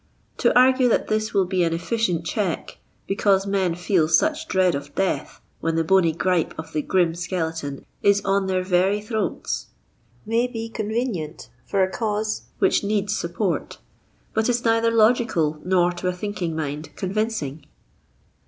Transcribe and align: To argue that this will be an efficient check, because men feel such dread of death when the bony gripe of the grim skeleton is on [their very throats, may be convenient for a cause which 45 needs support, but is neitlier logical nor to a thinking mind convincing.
To 0.37 0.59
argue 0.59 0.89
that 0.89 1.09
this 1.09 1.31
will 1.31 1.45
be 1.45 1.63
an 1.63 1.73
efficient 1.73 2.25
check, 2.25 2.79
because 3.05 3.45
men 3.45 3.75
feel 3.75 4.07
such 4.07 4.47
dread 4.47 4.73
of 4.73 4.95
death 4.95 5.39
when 5.59 5.75
the 5.75 5.83
bony 5.83 6.11
gripe 6.11 6.55
of 6.57 6.73
the 6.73 6.81
grim 6.81 7.13
skeleton 7.13 7.85
is 8.01 8.19
on 8.25 8.47
[their 8.47 8.63
very 8.63 8.99
throats, 8.99 9.67
may 10.25 10.47
be 10.47 10.69
convenient 10.69 11.51
for 11.67 11.83
a 11.83 11.91
cause 11.91 12.47
which 12.57 12.79
45 12.81 12.87
needs 12.87 13.15
support, 13.15 13.77
but 14.33 14.49
is 14.49 14.63
neitlier 14.63 14.91
logical 14.91 15.59
nor 15.63 15.91
to 15.91 16.07
a 16.07 16.13
thinking 16.13 16.55
mind 16.55 16.89
convincing. 16.95 17.67